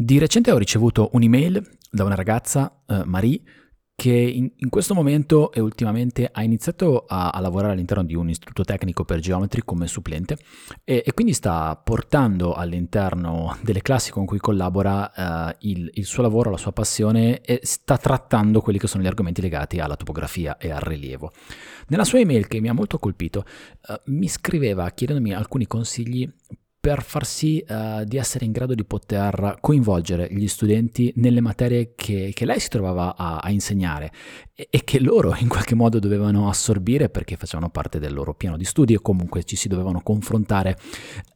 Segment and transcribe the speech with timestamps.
[0.00, 3.40] Di recente ho ricevuto un'email da una ragazza, uh, Marie,
[3.96, 8.28] che in, in, questo momento e ultimamente ha iniziato a, a, lavorare all'interno di un
[8.28, 10.38] istituto tecnico per geometri come supplente
[10.84, 15.10] e, e quindi sta portando all'interno delle classi con cui collabora
[15.50, 19.08] uh, il, il, suo lavoro, la sua passione e sta trattando quelli che sono gli
[19.08, 21.32] argomenti legati alla topografia e al rilievo.
[21.88, 23.44] Nella sua email che mi ha molto colpito
[23.88, 26.32] uh, mi scriveva chiedendomi alcuni consigli
[26.88, 31.92] per far sì uh, di essere in grado di poter coinvolgere gli studenti nelle materie
[31.94, 34.10] che, che lei si trovava a, a insegnare
[34.54, 38.56] e, e, che loro in qualche modo dovevano assorbire perché facevano parte del loro piano
[38.56, 40.78] di studi e comunque ci si dovevano confrontare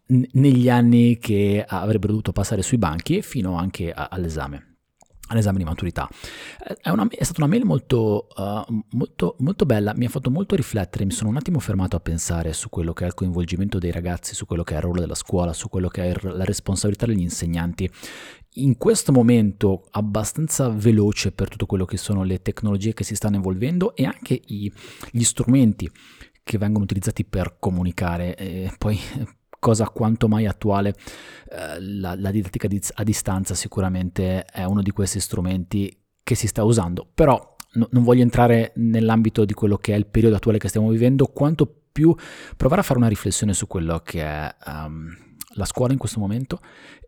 [0.06, 4.71] n- negli anni che avrebbero dovuto passare sui banchi fino anche a, all'esame
[5.32, 6.08] all'esame di maturità.
[6.80, 10.54] È, una, è stata una mail molto, uh, molto, molto, bella, mi ha fatto molto
[10.54, 13.90] riflettere, mi sono un attimo fermato a pensare su quello che è il coinvolgimento dei
[13.90, 17.06] ragazzi, su quello che è il ruolo della scuola, su quello che è la responsabilità
[17.06, 17.90] degli insegnanti.
[18.56, 23.36] In questo momento abbastanza veloce per tutto quello che sono le tecnologie che si stanno
[23.36, 24.70] evolvendo e anche i,
[25.10, 25.90] gli strumenti
[26.44, 28.36] che vengono utilizzati per comunicare.
[28.36, 28.98] E poi
[29.62, 30.92] cosa quanto mai attuale,
[31.48, 36.64] eh, la, la, didattica a distanza sicuramente è uno di questi strumenti che si sta
[36.64, 37.38] usando, però
[37.74, 41.28] no, non voglio entrare nell'ambito di quello che è il periodo attuale che stiamo vivendo,
[41.28, 42.12] quanto più
[42.56, 45.08] provare a fare una riflessione su quello che è um,
[45.54, 46.58] la scuola in questo momento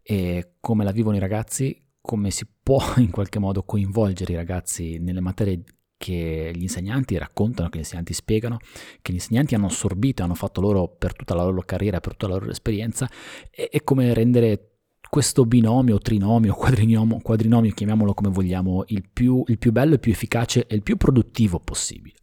[0.00, 4.98] e come la vivono i ragazzi, come si può in qualche modo coinvolgere i ragazzi
[4.98, 5.61] nelle materie
[6.05, 8.58] che gli insegnanti raccontano, che gli insegnanti spiegano,
[9.00, 12.12] che gli insegnanti hanno assorbito e hanno fatto loro per tutta la loro carriera, per
[12.12, 13.08] tutta la loro esperienza,
[13.50, 14.72] e, e come rendere
[15.08, 20.12] questo binomio, trinomio, quadrinomio, quadrinomio, chiamiamolo come vogliamo, il più, il più bello, il più
[20.12, 22.16] efficace e il più produttivo possibile.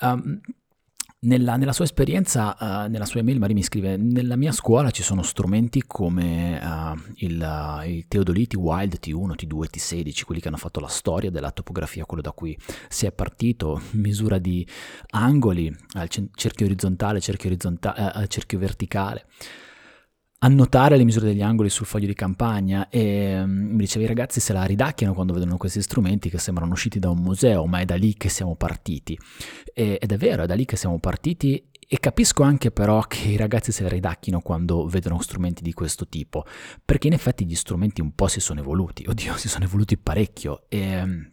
[0.00, 0.40] Um,
[1.22, 5.02] nella, nella, sua esperienza, uh, nella sua email, Maria mi scrive: Nella mia scuola ci
[5.02, 10.56] sono strumenti come uh, il, uh, il, Teodoliti Wild T1, T2, T16, quelli che hanno
[10.56, 12.56] fatto la storia della topografia, quello da cui
[12.88, 14.66] si è partito, misura di
[15.10, 15.74] angoli,
[16.34, 19.26] cerchio orizzontale, cerchio, orizzontale, cerchio verticale
[20.42, 24.40] annotare le misure degli angoli sul foglio di campagna e um, mi diceva i ragazzi
[24.40, 27.84] se la ridacchiano quando vedono questi strumenti che sembrano usciti da un museo, ma è
[27.84, 29.18] da lì che siamo partiti.
[29.74, 31.62] E, ed è vero, è da lì che siamo partiti
[31.92, 36.08] e capisco anche però che i ragazzi se la ridacchino quando vedono strumenti di questo
[36.08, 36.44] tipo,
[36.84, 40.64] perché in effetti gli strumenti un po' si sono evoluti, oddio, si sono evoluti parecchio
[40.68, 41.28] e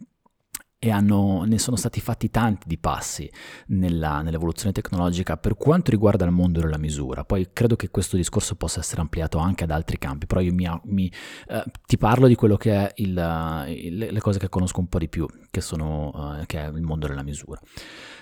[0.80, 3.28] e hanno, ne sono stati fatti tanti di passi
[3.68, 7.24] nella, nell'evoluzione tecnologica per quanto riguarda il mondo della misura.
[7.24, 10.68] Poi credo che questo discorso possa essere ampliato anche ad altri campi, però io mi,
[10.84, 11.12] mi,
[11.48, 14.98] eh, ti parlo di quello che è il, il, le cose che conosco un po'
[14.98, 17.60] di più, che, sono, eh, che è il mondo della misura.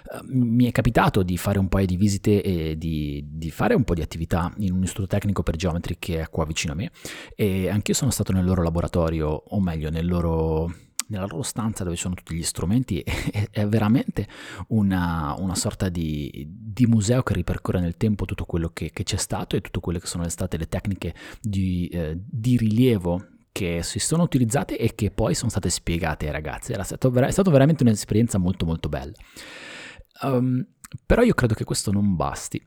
[0.09, 3.85] Uh, mi è capitato di fare un paio di visite e di, di, fare un
[3.85, 6.93] po' di attività in un istituto tecnico per geometri che è qua vicino a me
[7.35, 10.73] e anch'io sono stato nel loro laboratorio, o meglio nel loro
[11.09, 14.29] nella loro stanza dove sono tutti gli strumenti è, è veramente
[14.69, 19.17] una, una sorta di, di, museo che ripercorre nel tempo tutto quello che, che, c'è
[19.17, 23.99] stato e tutte quelle che sono state le tecniche di, eh, di rilievo che si
[23.99, 26.73] sono utilizzate e che poi sono state spiegate ai ragazzi.
[26.73, 29.15] Era stato, è stata veramente un'esperienza molto molto bella.
[30.23, 30.67] Um,
[31.07, 32.63] però io credo che questo non basti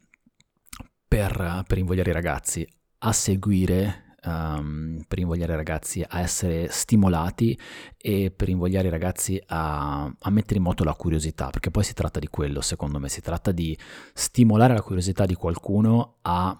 [1.07, 2.67] per, per invogliare i ragazzi
[2.99, 7.57] a seguire um, per invogliare i ragazzi a essere stimolati
[7.97, 11.93] e per invogliare i ragazzi a, a, mettere in moto la curiosità, perché poi si
[11.93, 13.77] tratta di quello, secondo me, si tratta di
[14.13, 16.57] stimolare la curiosità di qualcuno a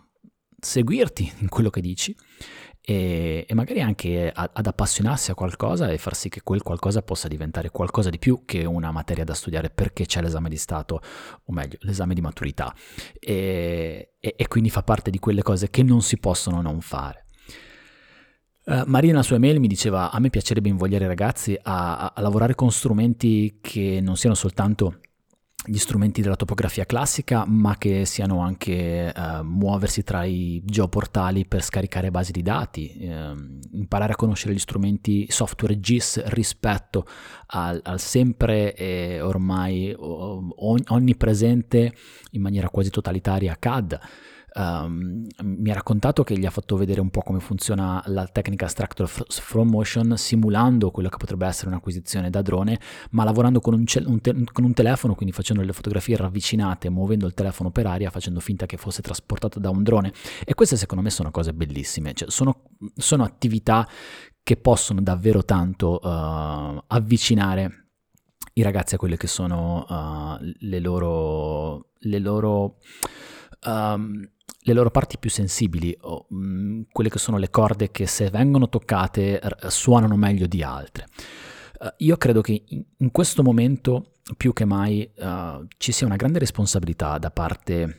[0.62, 2.16] seguirti in quello che dici
[2.90, 7.04] e, e magari anche a, ad appassionarsi a qualcosa e far sì che quel qualcosa
[7.04, 11.00] possa diventare qualcosa di più che una materia da studiare perché c'è l'esame di Stato,
[11.44, 12.74] o meglio, l'esame di maturità.
[13.20, 17.26] E, e, e quindi fa parte di quelle cose che non si possono non fare.
[18.70, 22.22] Uh, Maria nella sua email mi diceva a me piacerebbe invogliare i ragazzi a, a,
[22.22, 25.00] lavorare con strumenti che non siano soltanto
[25.66, 31.64] gli strumenti della topografia classica, ma che siano anche uh, muoversi tra i geoportali per
[31.64, 33.34] scaricare basi di dati, uh,
[33.72, 37.08] imparare a conoscere gli strumenti software GIS rispetto
[37.48, 41.92] al, al sempre e ormai onnipresente
[42.32, 44.00] in maniera quasi totalitaria CAD
[44.54, 48.68] um, mi ha raccontato che gli ha fatto vedere un po' come funziona la tecnica
[48.68, 52.80] Structure from Motion simulando quello che potrebbe essere un'acquisizione da drone,
[53.12, 56.90] ma lavorando con un, ce- un, te- con un telefono, quindi facendo le fotografie ravvicinate,
[56.90, 60.14] muovendo il telefono per aria, facendo finta che fosse trasportato da un drone.
[60.44, 62.64] E queste secondo me sono cose bellissime, cioè, sono,
[62.96, 63.88] sono attività
[64.44, 67.90] che possono davvero tanto uh, avvicinare
[68.54, 72.80] i ragazzi a quelle che sono uh, le loro, le loro
[73.66, 74.28] um,
[74.62, 78.30] le loro parti più sensibili, o mh, mm, quelle che sono le corde che se
[78.30, 81.08] vengono toccate r- suonano meglio di altre.
[81.80, 86.18] Uh, io credo che in, in, questo momento più che mai uh, ci sia una
[86.18, 87.98] grande responsabilità da parte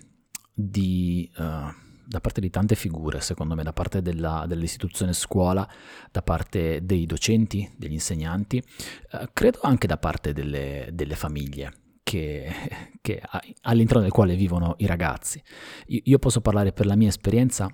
[0.52, 1.30] di...
[1.36, 5.66] Uh, da parte di tante figure, secondo me, da parte della, dell'istituzione scuola,
[6.10, 11.72] da parte dei docenti, degli insegnanti, eh, credo anche da parte delle, delle famiglie.
[12.10, 12.52] Che,
[13.00, 13.22] che,
[13.60, 15.40] all'interno del quale vivono i ragazzi.
[15.86, 17.70] Io, posso parlare per la mia esperienza,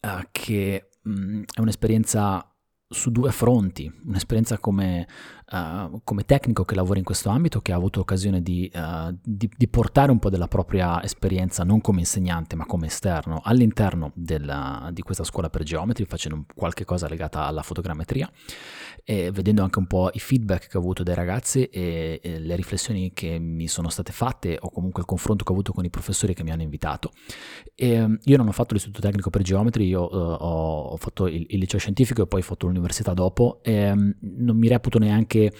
[0.00, 2.46] eh, che mh, mm, è un'esperienza
[2.86, 5.08] su due fronti, un'esperienza come
[5.50, 9.50] uh, come tecnico che lavora in questo ambito, che ha avuto occasione di, uh, di,
[9.56, 14.90] di, portare un po' della propria esperienza, non come insegnante ma come esterno, all'interno della,
[14.92, 18.30] di questa scuola per geometri, facendo qualche cosa legata alla fotogrammetria
[19.04, 22.54] e vedendo anche un po' i feedback che ho avuto dai ragazzi e, e le
[22.56, 25.88] riflessioni che mi sono state fatte o comunque il confronto che ho avuto con i
[25.88, 27.12] professori che mi hanno invitato.
[27.74, 31.26] E, ehm, io non ho fatto l'istituto tecnico per geometri, io uh, ho, ho, fatto
[31.26, 34.98] il, il, liceo scientifico e poi ho fatto l'università dopo e um, non mi reputo
[34.98, 35.52] neanche anche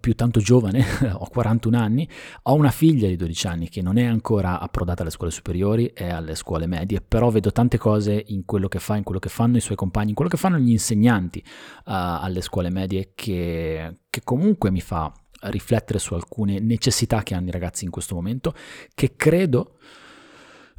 [0.00, 0.84] più tanto giovane,
[1.14, 2.08] ho 41 anni,
[2.42, 6.08] ho una figlia di 12 anni che non è ancora approdata alle scuole superiori, è
[6.08, 9.56] alle scuole medie, però vedo tante cose in quello che fa, in quello che fanno
[9.56, 14.20] i suoi compagni, in quello che fanno gli insegnanti uh, alle scuole medie che, che
[14.24, 18.54] comunque mi fa riflettere su alcune necessità che hanno i ragazzi in questo momento,
[18.92, 19.78] che credo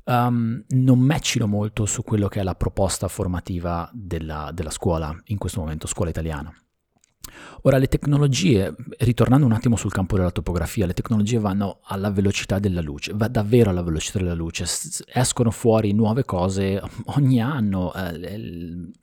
[0.03, 5.37] um, non matchino molto su quello che è la proposta formativa della, della scuola in
[5.37, 6.53] questo momento, scuola italiana.
[7.63, 12.59] Ora le tecnologie, ritornando un attimo sul campo della topografia, le tecnologie vanno alla velocità
[12.59, 14.65] della luce, va davvero alla velocità della luce,
[15.07, 16.81] escono fuori nuove cose
[17.17, 18.93] ogni anno, eh,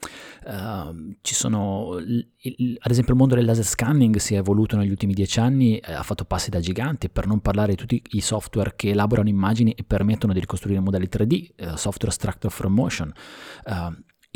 [0.47, 5.15] uh, ci sono, ad esempio il mondo del laser scanning si è evoluto negli ultimi
[5.15, 8.75] dieci anni, eh, ha fatto passi da giganti, per non parlare di tutti i software
[8.77, 13.12] che elaborano immagini e permettono di ricostruire modelli 3D, eh, software Structure from Motion.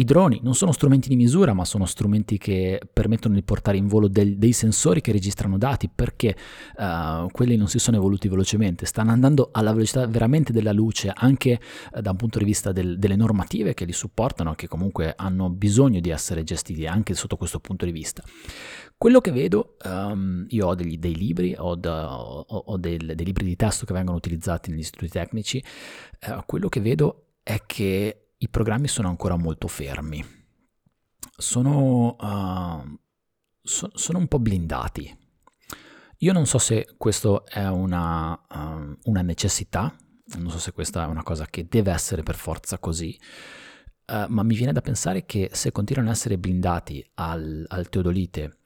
[0.00, 3.88] I droni non sono strumenti di misura, ma sono strumenti che permettono di portare in
[3.88, 6.36] volo del, dei sensori che registrano dati, perché
[6.76, 11.60] uh, quelli non si sono evoluti velocemente, stanno andando alla velocità veramente della luce, anche
[11.94, 15.50] uh, da un punto di vista del, delle normative che li supportano, che comunque hanno
[15.50, 18.22] bisogno di essere gestiti anche sotto questo punto di vista.
[18.96, 23.26] Quello che vedo, um, io ho degli, dei libri, ho, da, ho, ho del, dei
[23.26, 25.60] libri di testo che vengono utilizzati negli istituti tecnici,
[26.28, 30.24] uh, quello che vedo è che i programmi sono ancora molto fermi,
[31.36, 32.98] sono, uh,
[33.62, 35.16] so, sono un po' blindati.
[36.18, 39.94] Io non so se questo è una, uh, una, necessità,
[40.36, 43.18] non so se questa è una cosa che deve essere per forza così,
[44.06, 48.58] uh, ma mi viene da pensare che se continuano ad essere blindati al, al teodolite,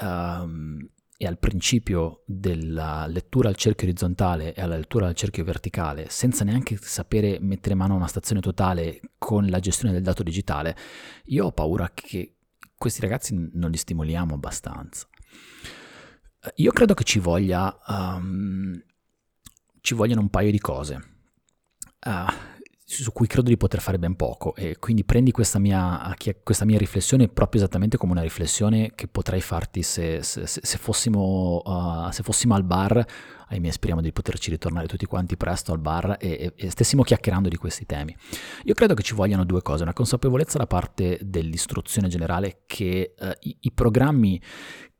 [0.00, 0.88] um,
[1.22, 6.44] e al principio della lettura al cerchio orizzontale e alla lettura al cerchio verticale, senza
[6.44, 10.74] neanche sapere mettere mano a una stazione totale con la gestione del dato digitale,
[11.24, 12.36] io ho paura che
[12.74, 15.06] questi ragazzi non li stimoliamo abbastanza.
[16.54, 18.82] Io credo che ci voglia um,
[19.82, 20.94] ci vogliono un paio di cose.
[22.06, 22.32] Uh,
[22.90, 26.76] su cui credo di poter fare ben poco e quindi prendi questa mia, questa mia
[26.76, 32.24] riflessione proprio esattamente come una riflessione che potrei farti se, se, se, fossimo, uh, se
[32.24, 33.06] fossimo al bar,
[33.46, 37.56] ahimè speriamo di poterci ritornare tutti quanti presto al bar e, e, stessimo chiacchierando di
[37.56, 38.14] questi temi.
[38.64, 43.28] Io credo che ci vogliano due cose, una consapevolezza da parte dell'istruzione generale che uh,
[43.40, 44.40] i, i programmi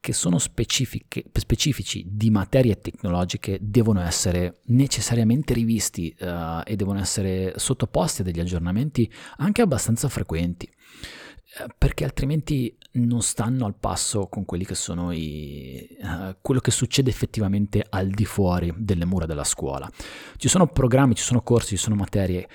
[0.01, 8.23] che sono specifici di materie tecnologiche devono essere necessariamente rivisti uh, e devono essere sottoposti
[8.23, 14.65] a degli aggiornamenti anche abbastanza frequenti eh, perché altrimenti non stanno al passo con quelli
[14.65, 19.89] che sono i, uh, quello che succede effettivamente al di fuori delle mura della scuola.
[20.37, 22.49] Ci sono programmi, ci sono corsi, ci sono materie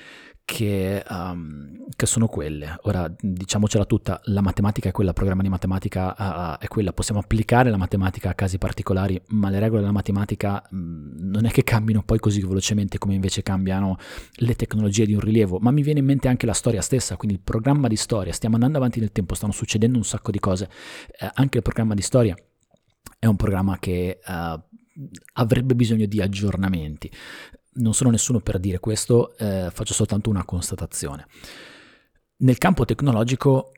[0.46, 2.78] che, um, che, sono quelle.
[2.84, 6.14] Ora, diciamocela tutta, la matematica è quella, il programma di matematica
[6.58, 10.64] uh, è quella, possiamo applicare la matematica a casi particolari, ma le regole della matematica
[10.70, 13.98] um, non è che cambino poi così velocemente come invece cambiano
[14.36, 17.38] le tecnologie di un rilievo, ma mi viene in mente anche la storia stessa, quindi
[17.38, 20.70] il programma di storia, stiamo andando avanti nel tempo, stanno succedendo un sacco di cose,
[21.22, 22.36] uh, anche il programma di storia
[23.18, 24.62] è un programma che uh,
[25.34, 27.12] avrebbe bisogno di aggiornamenti
[27.76, 31.28] non sono nessuno per dire questo, eh, faccio soltanto una constatazione.
[32.38, 33.72] Nel campo tecnologico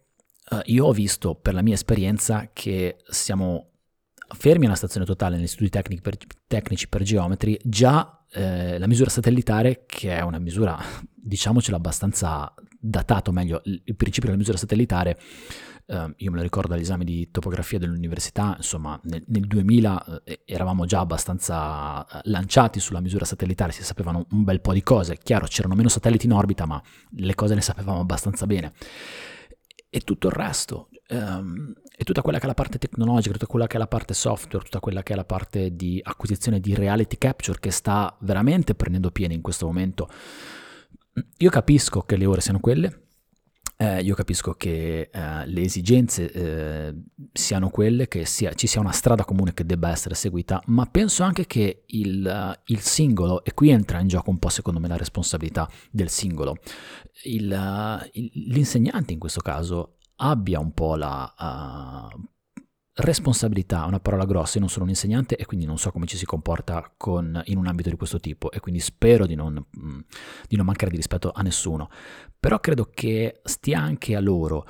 [0.49, 3.71] eh, io ho visto per la mia esperienza che siamo
[4.35, 8.87] fermi a una stazione totale negli studi tecnici per, tecnici per geometri, già eh, la
[8.87, 10.77] misura satellitare, che è una misura,
[11.13, 15.19] diciamocela, abbastanza datato meglio il, il principio della misura satellitare
[15.89, 20.85] Uh, io me lo ricordo all'esame di topografia dell'università, insomma nel, nel 2000 eh, eravamo
[20.85, 25.45] già abbastanza eh, lanciati sulla misura satellitare, si sapevano un bel po' di cose, chiaro
[25.47, 28.73] c'erano meno satelliti in orbita ma le cose le sapevamo abbastanza bene.
[29.89, 33.67] E tutto il resto, um, e tutta quella che è la parte tecnologica, tutta quella
[33.67, 37.17] che è la parte software, tutta quella che è la parte di acquisizione di reality
[37.17, 40.09] capture che sta veramente prendendo piede in questo momento.
[41.37, 43.06] Io capisco che le ore siano quelle,
[43.79, 46.95] eh, io capisco che eh, le esigenze eh,
[47.31, 51.21] siano quelle, che sia, ci sia una strada comune che debba essere seguita, ma penso
[51.21, 54.87] anche che il, uh, il, singolo, e qui entra in gioco un po' secondo me
[54.87, 56.55] la responsabilità del singolo,
[57.25, 61.31] il, uh, il, l'insegnante in questo caso abbia un po' la...
[61.37, 62.35] Uh,
[62.97, 66.05] responsabilità è una parola grossa, io non sono un insegnante e quindi non so come
[66.05, 69.53] ci si comporta con, in un ambito di questo tipo e quindi spero di non,
[69.53, 69.99] mm,
[70.47, 71.89] di non mancare di rispetto a nessuno,
[72.39, 74.65] però credo che stia anche a loro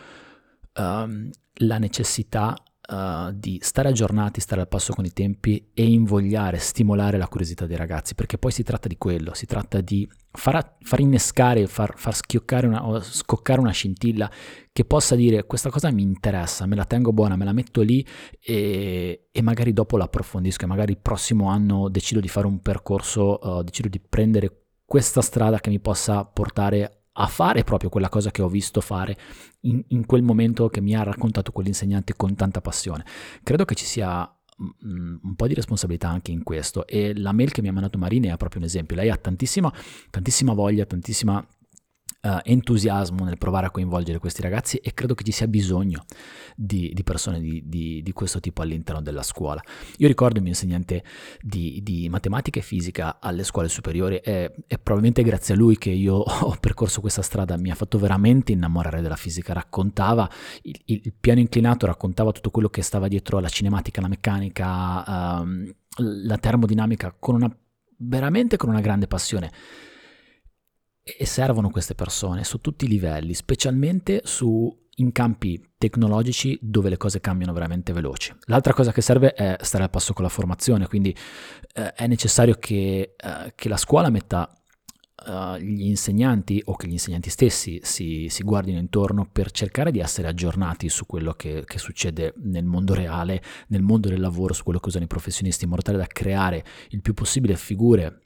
[0.76, 1.30] um,
[1.62, 2.56] la necessità
[2.88, 7.66] uh, di stare aggiornati, stare al passo con i tempi e invogliare, stimolare la curiosità
[7.66, 11.94] dei ragazzi, perché poi si tratta di quello, si tratta di far, far innescare, far,
[11.98, 14.30] far schioccare una, o scoccare una scintilla
[14.72, 18.06] che possa dire questa cosa mi interessa, me la tengo buona, me la metto lì
[18.40, 22.62] e, e magari dopo la approfondisco e magari il prossimo anno decido di fare un
[22.62, 28.10] percorso, uh, decido di prendere questa strada che mi possa portare a fare proprio quella
[28.10, 29.18] cosa che ho visto fare
[29.62, 33.06] in, in quel momento che mi ha raccontato quell'insegnante con tanta passione.
[33.44, 34.20] Credo che ci sia
[34.86, 37.98] mm, un po' di responsabilità anche in questo e la mail che mi ha mandato
[37.98, 38.96] Marine è proprio un esempio.
[38.96, 39.72] Lei ha tantissima,
[40.10, 41.46] tantissima voglia, tantissima
[42.28, 46.06] uh, entusiasmo nel provare a coinvolgere questi ragazzi e credo che ci sia bisogno
[46.56, 49.62] di, di persone di, di, di, questo tipo all'interno della scuola.
[49.98, 51.04] Io ricordo il mio insegnante
[51.42, 56.16] di, matematica e fisica alle scuole superiori e, e probabilmente grazie a lui che io
[56.20, 60.30] ho percorso questa strada mi ha fatto veramente innamorare della fisica, raccontava
[60.64, 65.74] il, il piano inclinato, raccontava tutto quello che stava dietro alla cinematica, la meccanica, um,
[65.98, 67.56] la termodinamica con una
[68.00, 69.52] veramente con una grande passione
[71.18, 76.98] e servono queste persone su tutti i livelli, specialmente su, in campi tecnologici dove le
[76.98, 78.34] cose cambiano veramente veloci.
[78.46, 81.16] L'altra cosa che serve è stare al passo con la formazione, quindi
[81.74, 84.50] eh, è necessario che, eh, che, la scuola metta
[85.26, 90.00] eh, gli insegnanti o che gli insegnanti stessi si, si, guardino intorno per cercare di
[90.00, 94.64] essere aggiornati su quello che, che succede nel mondo reale, nel mondo del lavoro, su
[94.64, 98.22] quello che usano i professionisti, in modo tale da creare il più possibile figure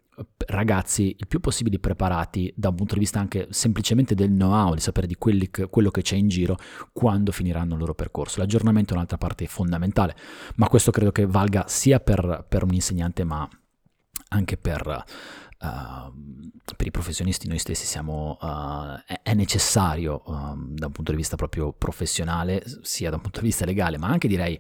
[0.47, 4.79] ragazzi il più possibile preparati da un punto di vista anche semplicemente del know-how, di
[4.79, 6.57] sapere di che, quello che c'è in giro
[6.91, 8.39] quando finiranno il loro percorso.
[8.39, 10.15] L'aggiornamento è un'altra parte fondamentale,
[10.55, 13.47] ma questo credo che valga sia per, per un insegnante ma
[14.29, 15.03] anche per,
[15.61, 16.11] Uh,
[16.75, 21.17] per i professionisti noi stessi siamo, uh, è, è, necessario uh, da un punto di
[21.17, 24.59] vista proprio professionale, sia da un punto di vista legale, ma anche direi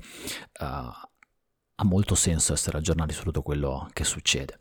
[1.81, 4.59] ha molto senso essere aggiornati su tutto quello che succede.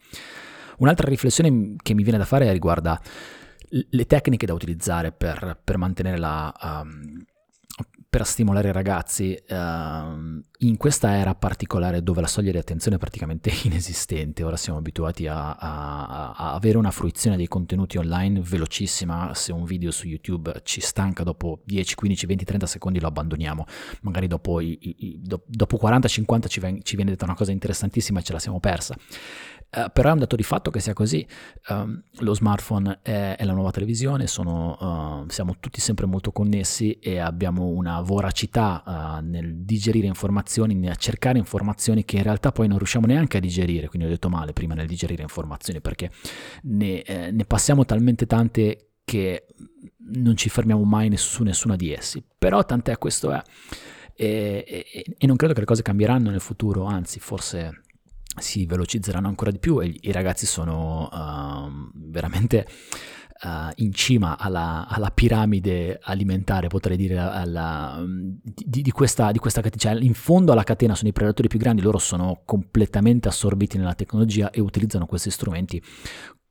[0.81, 3.01] Un'altra riflessione che mi viene da fare riguarda
[3.71, 6.53] le tecniche da utilizzare per, per mantenere la...
[6.63, 7.25] Um,
[8.11, 12.99] per stimolare i ragazzi uh, in questa era particolare dove la soglia di attenzione è
[12.99, 14.43] praticamente inesistente.
[14.43, 19.33] Ora siamo abituati a, a, a, avere una fruizione dei contenuti online velocissima.
[19.35, 23.65] Se un video su YouTube ci stanca dopo 10, 15, 20, 30 secondi lo abbandoniamo.
[24.01, 28.19] Magari dopo, i, i, dopo 40, 50 ci, ven, ci viene detta una cosa interessantissima
[28.19, 28.97] e ce la siamo persa.
[29.73, 31.25] Uh, però è un dato di fatto che sia così.
[31.69, 36.93] Um, lo smartphone è, è, la nuova televisione, sono, uh, siamo tutti sempre molto connessi
[36.95, 42.67] e abbiamo una voracità uh, nel digerire informazioni, nel cercare informazioni che in realtà poi
[42.67, 43.89] non riusciamo neanche a digerire.
[43.89, 46.11] Quindi ho detto male prima nel digerire informazioni perché
[46.63, 49.47] ne, eh, ne passiamo talmente tante che
[50.13, 52.25] non ci fermiamo mai su nessuna di essi.
[52.37, 53.41] Però tant'è questo è.
[54.15, 57.83] E, e, e non credo che le cose cambieranno nel futuro, anzi forse
[58.39, 62.67] si velocizzeranno ancora di più e i ragazzi sono uh, veramente
[63.43, 69.61] uh, in cima alla, alla, piramide alimentare, potrei dire, alla, di, di, questa, di questa
[69.61, 73.79] catena, cioè in fondo alla catena sono i predatori più grandi, loro sono completamente assorbiti
[73.79, 75.83] nella tecnologia e utilizzano questi strumenti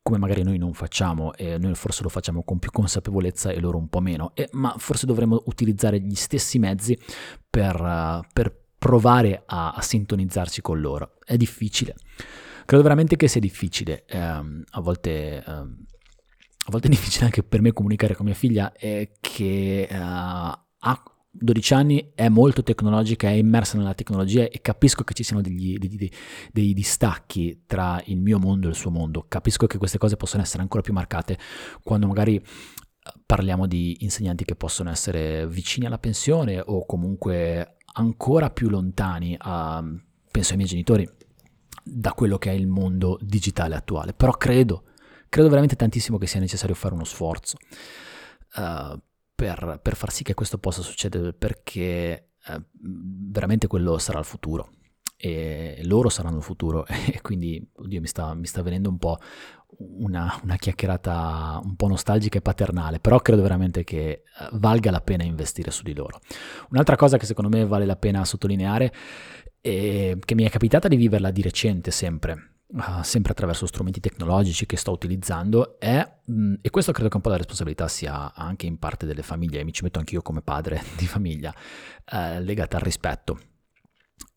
[0.02, 3.78] come magari noi non facciamo, e noi forse lo facciamo con più consapevolezza e loro
[3.78, 6.98] un po' meno, e, ma forse dovremmo utilizzare gli stessi mezzi
[7.48, 11.18] per, uh, per provare a, a sintonizzarsi con loro.
[11.24, 11.96] È difficile.
[12.66, 14.06] Credo veramente che sia difficile.
[14.06, 15.44] Eh, a volte...
[15.46, 15.88] Eh,
[16.70, 20.64] a volte è difficile anche per me comunicare con mia figlia eh, che ha
[21.32, 25.78] 12 anni, è molto tecnologica, è immersa nella tecnologia e capisco che ci siano degli,
[25.78, 26.10] degli,
[26.52, 29.26] dei distacchi tra il mio mondo e il suo mondo.
[29.28, 31.38] Capisco che queste cose possono essere ancora più marcate
[31.82, 32.42] quando magari
[33.26, 39.84] parliamo di insegnanti che possono essere vicini alla pensione o comunque ancora più lontani, a,
[40.31, 41.10] penso ai miei genitori,
[41.84, 44.13] da quello che è il mondo digitale attuale.
[44.13, 44.84] Però credo,
[45.27, 47.58] credo veramente tantissimo che sia necessario fare uno sforzo
[48.55, 49.00] uh,
[49.34, 54.72] per, per, far sì che questo possa succedere, perché uh, veramente quello sarà il futuro.
[55.22, 59.17] E loro saranno il futuro e quindi, oddio, mi sta, mi sta venendo un po'
[59.80, 65.02] una, una, chiacchierata un po' nostalgica e paternale, però credo veramente che eh, valga la
[65.02, 66.20] pena investire su di loro.
[66.70, 68.94] Un'altra cosa che secondo me vale la pena sottolineare
[69.62, 74.68] e che mi è capitata di viverla di recente sempre, Uh, sempre attraverso strumenti tecnologici
[74.68, 78.68] che sto utilizzando è, mh, e questo credo che un po' la responsabilità sia anche
[78.68, 82.78] in parte delle famiglie, e mi ci metto anch'io come padre di famiglia, uh, legata
[82.78, 83.40] al rispetto.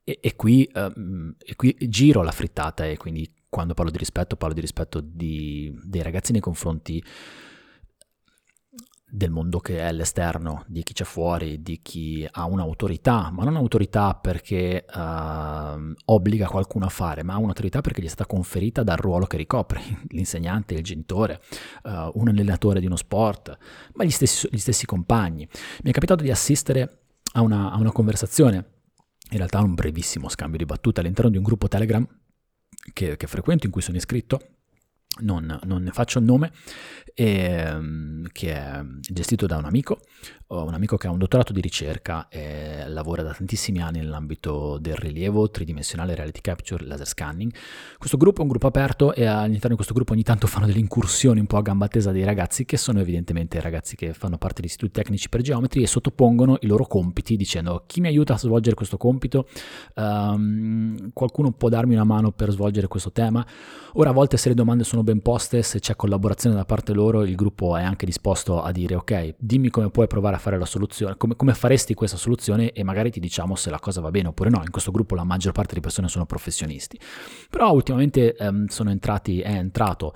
[0.03, 4.35] E, e, qui, uh, e, qui, giro la frittata e quindi quando parlo di rispetto
[4.37, 7.05] parlo di rispetto di, dei ragazzi nei confronti
[9.15, 13.57] del mondo che è all'esterno, di chi c'è fuori, di chi ha un'autorità, ma non
[13.57, 18.97] un'autorità perché uh, obbliga qualcuno a fare, ma un'autorità perché gli è stata conferita dal
[18.97, 21.43] ruolo che ricopre, l'insegnante, il genitore,
[21.83, 23.55] uh, un allenatore di uno sport,
[23.93, 25.47] ma gli stessi, gli stessi compagni.
[25.83, 27.03] Mi è capitato di assistere
[27.35, 28.57] a una, a una conversazione,
[29.29, 32.07] in realtà un brevissimo scambio di battute all'interno di un gruppo Telegram
[32.93, 34.41] che, che frequento, in cui sono iscritto,
[35.21, 36.53] non, non, ne faccio il nome,
[37.15, 40.01] e, um, che è gestito da un amico,
[40.49, 44.97] un amico che ha un dottorato di ricerca e lavora da tantissimi anni nell'ambito del
[44.97, 47.53] rilievo tridimensionale, reality capture, laser scanning.
[47.97, 50.79] Questo gruppo è un gruppo aperto e all'interno di questo gruppo ogni tanto fanno delle
[50.79, 54.61] incursioni un po' a gamba tesa dei ragazzi che sono evidentemente ragazzi che fanno parte
[54.61, 58.39] di istituti tecnici per geometri e sottopongono i loro compiti dicendo chi mi aiuta a
[58.39, 59.49] svolgere questo compito,
[59.95, 63.47] um, qualcuno può darmi una mano per svolgere questo tema.
[63.95, 67.25] Ora a volte se le domande sono ben poste, se c'è collaborazione da parte loro,
[67.25, 70.65] il gruppo è anche disposto a dire ok, dimmi come puoi provare a fare la
[70.65, 74.29] soluzione, come, come, faresti questa soluzione e magari ti diciamo se la cosa va bene
[74.29, 74.63] oppure no.
[74.63, 76.99] In questo gruppo la maggior parte di persone sono professionisti.
[77.51, 80.15] Però ultimamente ehm, sono entrati, è entrato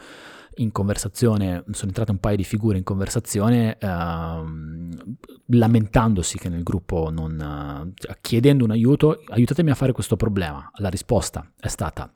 [0.57, 5.17] in conversazione, sono entrate un paio di figure in conversazione ehm,
[5.47, 7.95] lamentandosi che nel gruppo non...
[7.99, 10.71] Eh, chiedendo un aiuto, aiutatemi a fare questo problema.
[10.77, 12.11] La risposta è stata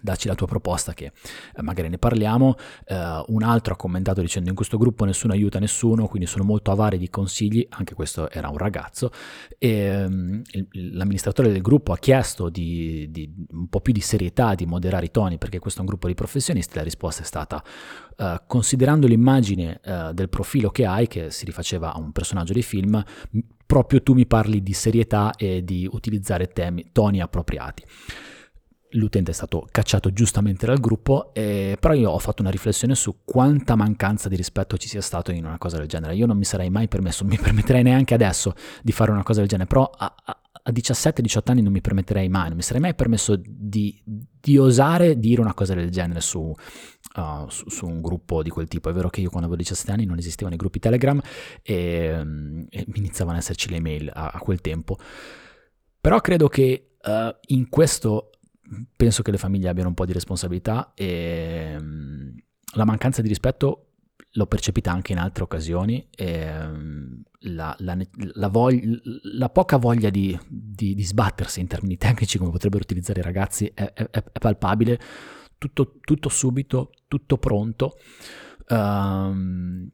[0.00, 2.54] dacci la tua proposta che eh, magari ne parliamo.
[2.86, 6.70] Uh, un altro ha commentato dicendo in questo gruppo nessuno aiuta nessuno, quindi sono molto
[6.70, 9.10] avari di consigli, anche questo era un ragazzo,
[9.58, 14.66] e um, l'amministratore del gruppo ha chiesto di, di, un po' più di serietà, di
[14.66, 17.62] moderare i toni, perché questo è un gruppo di professionisti, la risposta è stata
[18.16, 22.62] uh, considerando l'immagine uh, del profilo che hai, che si rifaceva a un personaggio di
[22.62, 23.02] film,
[23.66, 27.84] proprio tu mi parli di serietà e di utilizzare temi, toni appropriati
[28.92, 33.18] l'utente è stato cacciato giustamente dal gruppo, eh, però io ho fatto una riflessione su
[33.24, 36.14] quanta mancanza di rispetto ci sia stato in una cosa del genere.
[36.14, 39.40] Io non mi sarei mai permesso, non mi permetterei neanche adesso di fare una cosa
[39.40, 42.80] del genere, però a, a, a 17-18 anni non mi permetterei mai, non mi sarei
[42.80, 48.00] mai permesso di, di osare dire una cosa del genere su, uh, su, su, un
[48.00, 48.90] gruppo di quel tipo.
[48.90, 51.20] È vero che io quando avevo 17 anni non esistevano i gruppi Telegram
[51.62, 54.98] e, um, e iniziavano ad esserci le email a, a quel tempo.
[56.00, 58.29] Però credo che uh, in questo
[58.96, 62.34] penso che le famiglie abbiano un po' di responsabilità e um,
[62.74, 63.86] la mancanza di rispetto
[64.34, 67.96] l'ho percepita anche in altre occasioni um, la, la,
[68.34, 68.98] la, voglia,
[69.34, 73.70] la, poca voglia di, di, di, sbattersi in termini tecnici come potrebbero utilizzare i ragazzi
[73.74, 75.00] è, è, è palpabile,
[75.58, 77.96] tutto, tutto, subito, tutto pronto.
[78.68, 79.88] Um,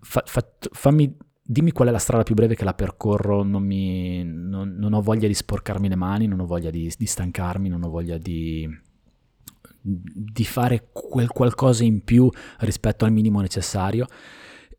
[0.00, 1.16] fa, fa, fammi
[1.50, 5.00] dimmi qual è la strada più breve che la percorro, non, mi, non, non ho
[5.00, 8.68] voglia di sporcarmi le mani, non ho voglia di, di stancarmi, non ho voglia di,
[9.80, 14.04] di, fare quel qualcosa in più rispetto al minimo necessario.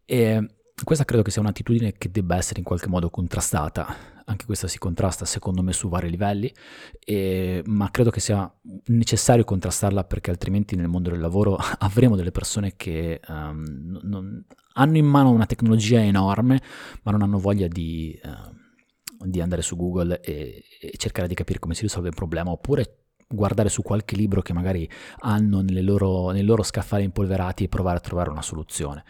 [0.06, 0.46] E
[0.84, 4.18] questa credo che sia un'attitudine che debba essere in qualche modo contrastata.
[4.26, 6.54] Anche questa si contrasta secondo me su vari livelli,
[7.04, 8.48] e, ma credo che sia
[8.86, 14.98] necessario contrastarla perché altrimenti nel mondo del lavoro avremo delle persone che um, non, hanno
[14.98, 16.62] in mano una tecnologia enorme,
[17.04, 21.60] ma non hanno voglia di, uh, di andare su Google e, e, cercare di capire
[21.60, 22.96] come si risolve il problema, oppure
[23.32, 28.02] guardare su qualche libro che magari hanno loro, nei loro scaffali impolverati e provare a
[28.02, 29.04] trovare una soluzione.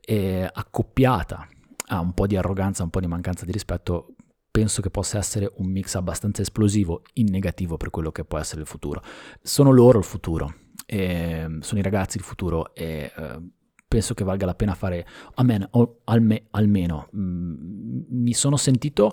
[0.00, 1.46] E accoppiata
[1.88, 4.14] a un po' di arroganza, un po' di mancanza di rispetto,
[4.50, 8.62] penso che possa essere un mix abbastanza esplosivo in negativo per quello che può essere
[8.62, 9.02] il futuro.
[9.42, 10.54] Sono loro il futuro,
[10.86, 13.50] sono i ragazzi il futuro e uh,
[13.96, 15.06] penso che valga la pena fare,
[15.36, 15.70] almeno,
[16.04, 19.10] alme, almeno mm, mi sono sentito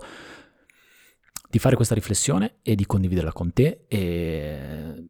[1.49, 5.07] di fare questa riflessione e di condividerla con te e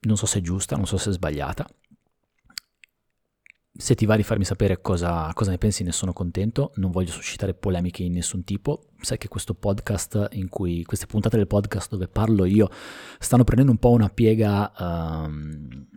[0.00, 1.66] non so se è giusta, non so se è sbagliata.
[3.76, 6.72] se ti va di farmi sapere cosa, cosa, ne pensi, ne sono contento.
[6.76, 8.90] Non voglio suscitare polemiche in nessun tipo.
[9.00, 12.68] Sai che questo podcast, in cui queste puntate del podcast dove parlo io,
[13.18, 15.88] stanno prendendo un po' una piega um,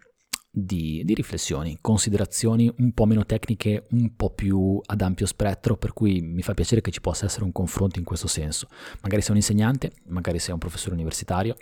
[0.63, 5.93] di, di, riflessioni, considerazioni un po' meno tecniche, un po' più ad ampio spettro, per
[5.93, 8.67] cui mi fa piacere che ci possa essere un confronto in questo senso.
[9.01, 11.55] Magari sei un insegnante, magari sei un professore universitario,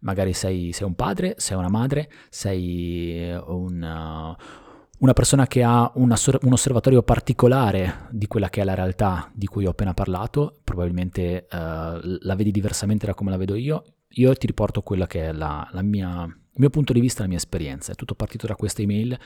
[0.00, 4.36] magari sei, sei un padre, sei una madre, sei un...
[4.36, 4.66] Uh,
[5.00, 9.64] una persona che ha un osservatorio particolare di quella che è la realtà di cui
[9.64, 11.56] ho appena parlato, probabilmente uh,
[12.02, 15.68] la vedi diversamente da come la vedo io, io ti riporto quella che è la,
[15.70, 16.26] la mia,
[16.58, 17.92] mio punto di vista, la mia esperienza.
[17.92, 19.18] È tutto partito da questa email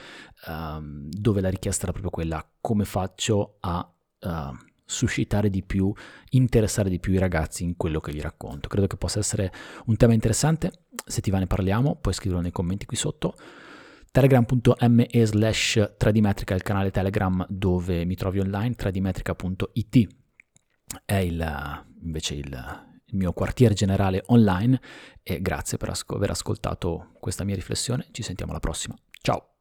[0.46, 3.92] uh, dove la richiesta era proprio quella, come faccio a...
[4.20, 5.90] Uh, suscitare di più,
[6.30, 8.68] interessare di più i ragazzi in quello che gli racconto.
[8.68, 9.50] Credo che possa essere
[9.86, 10.70] un tema interessante,
[11.06, 13.34] se ti va ne parliamo, puoi scriverlo nei commenti qui sotto
[14.12, 20.16] telegram.me slash tradimetrica è il canale Telegram dove mi trovi online, tradimetrica.it
[21.06, 24.80] è il, invece il, il mio quartier generale online
[25.22, 29.51] e grazie per aver ascoltato questa mia riflessione, ci sentiamo alla prossima, ciao!